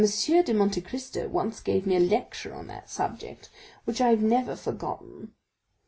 [0.03, 3.51] de Monte Cristo once gave me a lecture on that subject,
[3.85, 5.33] which I have never forgotten.